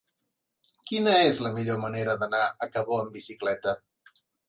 Quina 0.91 1.13
és 1.27 1.43
la 1.47 1.53
millor 1.59 1.79
manera 1.85 2.17
d'anar 2.25 2.43
a 2.67 2.71
Cabó 2.75 3.01
amb 3.05 3.19
bicicleta? 3.23 3.79